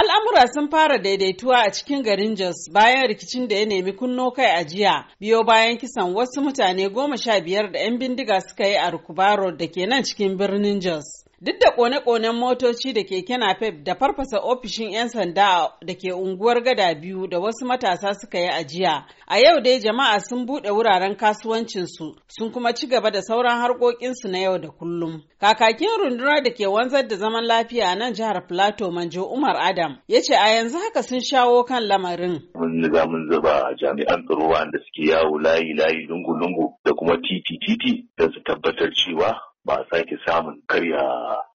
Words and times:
Al'amura 0.00 0.46
sun 0.54 0.70
fara 0.70 0.98
daidaituwa 0.98 1.58
a 1.62 1.70
cikin 1.72 2.02
garin 2.02 2.34
Jos 2.36 2.68
bayan 2.72 3.08
rikicin 3.08 3.48
da 3.48 3.54
ya 3.56 3.66
nemi 3.66 3.92
kunno 3.96 4.30
kai 4.32 4.46
a 4.46 4.64
jiya, 4.64 5.06
biyo 5.20 5.44
bayan 5.46 5.76
kisan 5.78 6.14
wasu 6.14 6.40
mutane 6.42 6.88
goma 6.88 7.16
sha 7.16 7.40
biyar 7.40 7.72
da 7.72 7.78
'yan 7.78 7.98
bindiga 8.00 8.40
suka 8.40 8.64
yi 8.66 8.76
a 8.78 8.90
Rukubaro 8.90 9.56
da 9.58 9.66
ke 9.66 9.86
nan 9.86 10.02
cikin 10.02 10.38
birnin 10.38 10.80
Jos. 10.80 11.04
Duk 11.42 11.56
da 11.60 11.70
kone-konen 11.76 12.34
motoci 12.36 12.92
da 12.92 13.02
keke 13.04 13.36
napep 13.38 13.84
da 13.86 13.94
farfasa 13.94 14.38
ofishin 14.42 14.90
'yan 14.92 15.08
sanda 15.08 15.68
da 15.86 15.94
ke 15.94 16.12
unguwar 16.12 16.60
gada 16.64 16.94
biyu 17.02 17.26
da 17.30 17.38
wasu 17.40 17.64
matasa 17.66 18.14
suka 18.14 18.38
yi 18.38 18.48
a 18.48 18.62
jiya, 18.64 19.06
a 19.26 19.38
yau 19.38 19.60
dai 19.64 19.80
jama'a 19.80 20.20
sun 20.20 20.44
buɗe 20.46 20.70
wuraren 20.70 21.16
kasuwancinsu 21.16 22.06
sun 22.28 22.52
kuma 22.52 22.74
ci 22.74 22.86
gaba 22.86 23.10
da 23.10 23.22
sauran 23.22 23.56
harkokinsu 23.60 24.28
na 24.28 24.38
yau 24.38 24.58
da 24.58 24.68
kullum. 24.68 25.22
Kakakin 25.40 25.88
rundunar 26.00 26.44
da 26.44 26.50
ke 26.52 26.66
wanzar 26.68 27.08
da 27.08 27.16
zaman 27.16 27.44
lafiya 27.48 27.86
a 27.88 27.94
nan 27.96 28.12
jihar 28.14 28.46
Plateau 28.46 28.90
Manjo 28.92 29.24
Umar 29.32 29.56
Adam 29.56 29.96
ya 30.08 30.20
ce 30.20 30.34
a 30.36 30.48
yanzu 30.56 30.76
haka 30.78 31.02
sun 31.02 31.20
shawo 31.20 31.64
kan 31.64 31.88
lamarin. 31.88 32.36
Mun 32.54 32.82
riga 32.84 33.06
mun 33.08 33.30
zuba 33.32 33.72
jami'an 33.80 34.26
tsaro 34.28 34.44
wanda 34.52 34.76
suke 34.84 35.08
yawo 35.08 35.38
layi-layi 35.40 36.04
lungu-lungu 36.08 36.76
da 36.84 36.92
kuma 36.92 37.16
titi-titi 37.16 38.04
don 38.18 38.28
su 38.32 38.40
tabbatar 38.44 38.92
cewa 38.92 39.49
ba 39.64 39.74
a 39.80 39.84
sake 39.90 40.16
samun 40.26 40.62
karya 40.66 41.02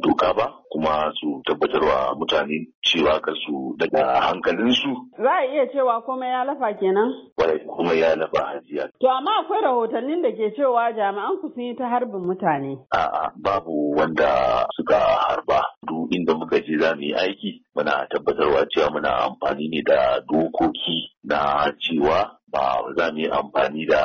doka 0.00 0.32
ba 0.34 0.46
kuma 0.72 1.12
su 1.20 1.42
tabbatarwa 1.44 2.14
mutane 2.18 2.66
cewa 2.82 3.20
ka 3.20 3.32
su 3.44 3.74
daga 3.78 4.20
hankalinsu. 4.20 4.88
Za 5.18 5.30
a 5.30 5.44
iya 5.46 5.66
cewa 5.68 6.00
komai 6.02 6.30
ya 6.30 6.44
lafa 6.44 6.72
kenan? 6.80 7.12
Kwarai 7.36 7.58
kuma 7.68 7.92
ya 7.92 8.16
lafa 8.16 8.40
hajiya. 8.46 8.88
To 9.00 9.08
amma 9.10 9.30
akwai 9.44 9.60
rahotannin 9.60 10.22
da 10.22 10.30
ke 10.32 10.50
cewa 10.56 10.92
jami'an 10.96 11.36
ku 11.40 11.52
sun 11.52 11.62
yi 11.62 11.74
ta 11.76 11.88
harbin 11.88 12.24
mutane. 12.24 12.78
A'a 12.90 13.32
babu 13.36 13.92
wanda 13.96 14.64
suka 14.76 14.96
harba. 14.98 15.60
Duk 15.86 16.08
inda 16.10 16.34
muka 16.34 16.60
je 16.64 16.78
za 16.80 16.94
mu 16.96 17.02
yi 17.02 17.14
aiki 17.14 17.60
muna 17.76 18.06
tabbatarwa 18.08 18.64
cewa 18.72 18.90
muna 18.90 19.10
amfani 19.28 19.68
ne 19.68 19.82
da 19.84 20.20
dokoki 20.24 21.12
na 21.24 21.68
cewa 21.78 22.40
ba 22.48 22.80
za 22.96 23.12
mu 23.12 23.18
yi 23.20 23.28
amfani 23.28 23.86
da 23.86 24.00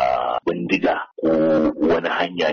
bindiga 0.46 1.07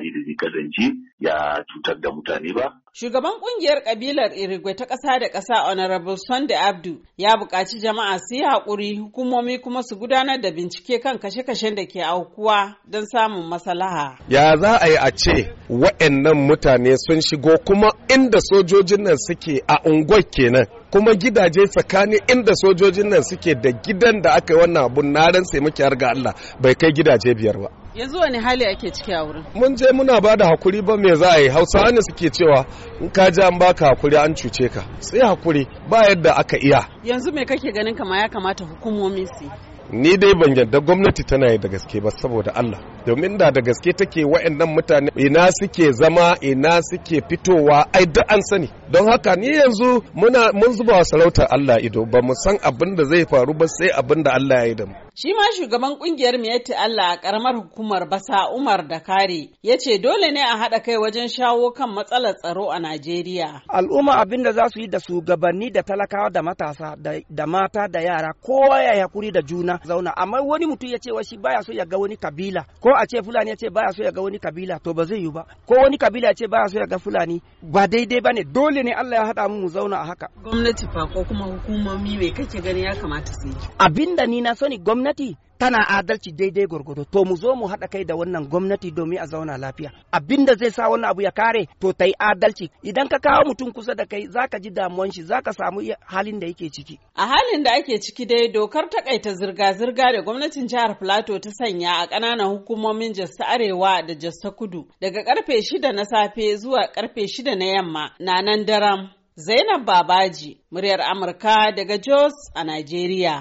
ne 0.01 0.11
da 0.11 0.21
zai 0.27 0.35
kasance 0.37 0.87
ya 1.21 1.65
cutar 1.69 2.01
da 2.01 2.11
mutane 2.11 2.53
ba. 2.55 2.81
Shugaban 2.93 3.33
ƙungiyar 3.41 3.83
kabilar 3.85 4.31
Irigwe 4.37 4.75
ta 4.77 4.87
ƙasa 4.87 5.19
da 5.21 5.29
ƙasa 5.29 5.67
Honorable 5.67 6.17
Sunday 6.17 6.55
Abdu 6.57 7.03
ya 7.17 7.37
buƙaci 7.37 7.81
jama'a 7.81 8.19
su 8.19 8.35
yi 8.37 8.43
haƙuri 8.45 8.97
hukumomi 8.99 9.59
kuma 9.61 9.83
su 9.83 9.97
gudanar 9.97 10.41
da 10.41 10.51
bincike 10.51 11.01
kan 11.03 11.19
kashe-kashen 11.19 11.75
da 11.75 11.87
ke 11.87 12.01
aukuwa 12.03 12.77
don 12.89 13.05
samun 13.07 13.49
maslaha. 13.49 14.19
Ya 14.29 14.57
za 14.57 14.79
a 14.81 14.87
yi 14.89 14.97
a 14.97 15.11
ce 15.11 15.51
wa'annan 15.69 16.47
mutane 16.47 16.95
sun 16.97 17.21
shigo 17.21 17.59
kuma 17.67 17.91
inda 18.09 18.39
sojojin 18.41 19.03
nan 19.03 19.17
suke 19.19 19.61
a 19.67 19.77
unguwar 19.85 20.23
kenan 20.31 20.67
kuma 20.95 21.15
gidaje 21.15 21.67
tsakanin 21.67 22.21
inda 22.33 22.53
sojojin 22.55 23.09
nan 23.11 23.23
suke 23.23 23.55
da 23.55 23.71
gidan 23.73 24.23
da 24.23 24.31
aka 24.35 24.55
yi 24.55 24.61
wannan 24.61 24.85
abun 24.85 25.07
na 25.13 25.27
ran 25.33 25.45
sai 25.45 25.61
muke 25.61 25.83
har 25.83 25.97
ga 25.97 26.09
Allah 26.15 26.35
bai 26.63 26.75
kai 26.75 26.93
gidaje 26.97 27.35
biyar 27.35 27.59
ba. 27.63 27.69
Yanzu 27.95 28.19
wani 28.19 28.39
hali 28.39 28.65
ake 28.67 28.91
ciki 28.93 29.13
a 29.15 29.25
wurin? 29.27 29.45
Mun 29.55 29.77
je 29.77 29.87
muna 29.93 30.21
ba 30.21 30.37
da 30.37 30.47
haƙuri 30.47 30.83
ba 30.87 30.97
me 30.97 31.15
za 31.15 31.31
a 31.31 31.39
yi 31.41 31.49
hausawa 31.49 31.91
ne 31.91 32.01
suke 32.03 32.31
cewa 32.31 32.65
in 33.01 33.11
ka 33.11 33.31
ji 33.31 33.43
an 33.43 33.59
baka 33.59 33.87
haƙuri 33.91 34.17
an 34.25 34.35
cuce 34.35 34.69
ka 34.71 34.83
sai 35.01 35.19
haƙuri 35.21 35.67
ba 35.91 35.99
yadda 36.09 36.33
aka 36.37 36.57
iya. 36.59 36.87
Yanzu 37.05 37.33
me 37.35 37.45
kake 37.45 37.73
ganin 37.73 37.97
kama 37.97 38.17
ya 38.19 38.29
kamata 38.29 38.65
hukumomi 38.65 39.27
su 39.27 39.51
ni 39.93 40.17
dai 40.17 40.35
ban 40.35 40.55
yarda 40.57 40.81
gwamnati 40.81 41.25
tana 41.25 41.51
yi 41.53 41.59
da 41.59 41.69
gaske 41.69 42.01
ba 42.01 42.11
saboda 42.11 42.53
Allah 42.55 42.79
domin 43.07 43.39
da 43.39 43.51
da 43.51 43.61
gaske 43.61 43.93
take 43.93 44.25
wa'annan 44.25 44.69
mutane 44.75 45.11
ina 45.17 45.49
suke 45.61 45.93
zama 45.93 46.37
ina 46.41 46.81
suke 46.91 47.21
fitowa 47.29 47.87
ai 47.93 48.07
duk 48.07 48.25
an 48.33 48.41
sani. 48.51 48.69
Don 48.93 49.07
haka 49.11 49.37
ni 49.37 49.47
yanzu 49.57 50.03
muna 50.15 50.53
mun 50.53 50.73
zuba 50.73 50.97
wa 50.97 51.05
sarautar 51.05 51.47
Allah 51.51 51.85
ido 51.85 52.05
ba 52.13 52.23
mu 52.23 52.35
san 52.45 52.57
abin 52.69 52.97
da 52.97 53.05
zai 53.05 53.25
faru 53.31 53.55
ba 53.55 53.67
sai 53.69 53.91
abin 54.01 54.23
da 54.25 54.31
Allah 54.33 54.59
ya 54.63 54.65
yi 54.69 54.75
da 54.75 54.87
mu. 54.87 54.95
Shi 55.17 55.31
ma 55.35 55.45
shugaban 55.57 55.95
ƙungiyar 55.99 56.39
Miyatti 56.41 56.73
Allah 56.75 57.13
a 57.13 57.17
karamar 57.21 57.55
hukumar 57.55 58.09
Basa 58.11 58.51
Umar 58.57 58.89
da 58.89 58.99
Kare 59.01 59.51
ya 59.63 59.77
ce 59.79 59.99
dole 59.99 60.31
ne 60.33 60.41
a 60.43 60.57
haɗa 60.59 60.83
kai 60.83 60.97
wajen 60.97 61.29
shawo 61.29 61.71
kan 61.71 61.89
matsalar 61.95 62.35
tsaro 62.35 62.67
a 62.73 62.79
Najeriya. 62.81 63.63
Al'umma 63.69 64.19
abin 64.21 64.43
da 64.43 64.53
za 64.53 64.65
su 64.73 64.81
yi 64.81 64.89
da 64.89 64.99
shugabanni 64.99 65.71
da 65.71 65.83
talakawa 65.83 66.31
da 66.33 66.43
matasa 66.43 66.97
da 67.31 67.47
mata 67.47 67.87
da 67.89 68.01
yara 68.01 68.33
kowa 68.43 68.83
ya 68.83 69.07
haƙuri 69.07 69.31
da 69.33 69.41
juna 69.43 69.79
zauna. 69.87 70.11
Amma 70.17 70.43
wani 70.43 70.67
mutum 70.67 70.91
ya 70.91 70.99
ce 70.99 71.13
wa 71.13 71.23
shi 71.23 71.37
baya 71.39 71.63
so 71.63 71.73
ya 71.73 71.85
ga 71.85 71.97
wani 71.99 72.17
kabila 72.17 72.65
ko 72.81 72.91
a 72.97 73.07
ce 73.07 73.23
Fulani 73.23 73.51
ya 73.51 73.57
ce 73.57 73.71
baya 73.71 73.93
so 73.93 74.03
ya 74.03 74.11
ga 74.13 74.23
wani 74.23 74.39
kabila 74.39 74.79
to 74.83 74.95
ba 74.95 75.05
zai 75.05 75.19
yi 75.23 75.31
ba 75.31 75.47
ko 75.67 75.75
wani 75.75 75.99
kabila 75.99 76.29
ya 76.29 76.35
ce 76.35 76.47
baya 76.47 76.69
so 76.69 76.79
ya 76.79 76.87
ga 76.87 76.99
Fulani 76.99 77.43
ba 77.63 77.87
daidai 77.87 78.21
ba 78.21 78.33
ne 78.33 78.45
dole 78.45 78.83
ne 78.83 78.93
Allah 78.93 79.19
ya 79.21 79.25
haɗa 79.33 79.49
mu 79.49 79.61
mu 79.65 79.69
zauna 79.69 79.97
a 80.01 80.05
haka. 80.07 80.29
Gwamnati 80.43 80.87
fa 80.93 81.07
ko 81.13 81.25
kuma 81.25 81.45
hukumomi 81.45 82.17
me 82.19 82.31
kake 82.31 82.61
gani 82.61 82.83
ya 82.83 82.95
kamata 82.95 83.33
su 83.33 83.49
yi? 83.49 83.55
Abin 83.79 84.17
da 84.17 84.27
ni 84.27 84.41
na 84.41 84.55
sani 84.55 84.79
gwamnati 84.79 85.37
tana 85.65 85.89
adalci 85.89 86.33
daidai 86.33 86.67
gwargwado. 86.67 87.05
To 87.05 87.25
mu 87.25 87.37
zo 87.37 87.55
mu 87.57 87.67
haɗa 87.67 87.89
kai 87.93 88.05
da 88.05 88.15
wannan 88.15 88.45
gwamnati 88.51 88.91
domin 88.91 89.19
a 89.19 89.27
zauna 89.27 89.57
lafiya. 89.59 89.91
Abinda 90.13 90.55
zai 90.61 90.71
sa 90.71 90.89
wannan 90.91 91.11
abu 91.11 91.23
ya 91.23 91.31
kare 91.31 91.63
to 91.81 91.93
ta 91.93 92.05
adalci. 92.19 92.69
Idan 92.83 93.09
ka 93.09 93.19
kawo 93.19 93.45
mutum 93.49 93.73
kusa 93.73 93.95
da 93.95 94.05
kai 94.05 94.27
zaka 94.35 94.57
ji 94.61 94.71
damuwan 94.71 95.11
shi 95.15 95.23
zaka 95.23 95.53
samu 95.53 95.81
halin 96.13 96.41
da 96.41 96.47
yake 96.47 96.69
ciki. 96.71 96.99
A 97.17 97.27
halin 97.27 97.63
da 97.65 97.73
ake 97.79 97.99
ciki 98.01 98.27
dai 98.27 98.49
dokar 98.53 98.89
takaita 98.93 99.31
zirga-zirga 99.35 100.13
da 100.13 100.21
gwamnatin 100.23 100.69
jihar 100.69 100.99
plateau 100.99 101.39
ta 101.41 101.51
sanya 101.51 101.93
a 102.03 102.07
ƙananan 102.11 102.49
hukumomin 102.53 103.15
jos 103.15 103.33
ta 103.39 103.45
arewa 103.49 104.03
da 104.07 104.15
jos 104.15 104.37
ta 104.43 104.51
kudu 104.51 104.85
daga 105.01 105.25
ƙarfe 105.25 105.63
shida 105.63 105.93
na 105.93 106.05
safe 106.05 106.57
zuwa 106.61 106.93
ƙarfe 106.93 107.25
shida 107.27 107.57
na 107.57 107.65
yamma 107.65 108.13
na 108.21 108.43
nan 108.43 108.67
daram. 108.67 109.11
Zainab 109.37 109.85
babaji 109.87 110.61
muryar 110.71 111.01
amurka 111.01 111.73
daga 111.77 111.99
jos 111.99 112.35
a 112.55 112.65
najeriya 112.65 113.37